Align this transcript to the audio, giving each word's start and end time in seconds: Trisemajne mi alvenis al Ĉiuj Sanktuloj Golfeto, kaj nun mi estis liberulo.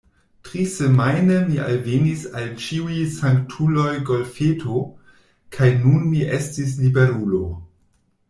Trisemajne 0.47 1.35
mi 1.49 1.57
alvenis 1.65 2.21
al 2.39 2.47
Ĉiuj 2.63 2.95
Sanktuloj 3.17 3.91
Golfeto, 4.09 4.81
kaj 5.57 5.69
nun 5.83 6.03
mi 6.15 6.23
estis 6.39 6.73
liberulo. 6.87 7.43